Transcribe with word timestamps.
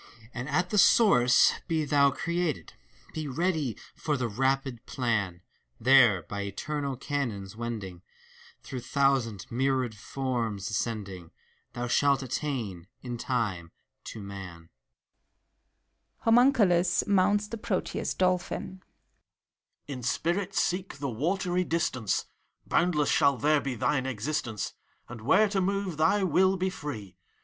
And 0.33 0.49
at 0.49 0.71
the 0.71 0.79
source 0.79 1.53
be 1.67 1.85
thou 1.85 2.09
created! 2.09 2.73
Be 3.13 3.27
ready 3.27 3.77
for 3.93 4.17
the 4.17 4.27
rapid 4.27 4.83
plan! 4.87 5.43
There, 5.79 6.23
by 6.23 6.41
eternal 6.41 6.97
canons 6.97 7.55
wending. 7.55 8.01
Through 8.63 8.79
thousand, 8.79 9.45
myriad 9.51 9.93
forms 9.93 10.67
ascending. 10.71 11.29
Thou 11.73 11.85
shalt 11.85 12.23
attain, 12.23 12.87
in 13.03 13.19
time, 13.19 13.73
to 14.05 14.19
Man. 14.23 14.69
(HOMUNCULUS 16.21 17.05
mounts 17.05 17.47
the 17.47 17.57
Proteus 17.59 18.15
Dolphin.) 18.15 18.79
PROTBUS. 18.81 18.87
In 19.85 20.01
spirit 20.01 20.55
seek 20.55 20.95
the 20.97 21.11
watery 21.11 21.63
distance! 21.63 22.25
Boundless 22.65 23.09
shaU 23.09 23.35
there 23.37 23.61
be 23.61 23.75
thine 23.75 24.07
existence, 24.07 24.73
And 25.07 25.21
where 25.21 25.47
to 25.49 25.61
move, 25.61 25.97
thy 25.97 26.23
will 26.23 26.57
be 26.57 26.71
free. 26.71 27.17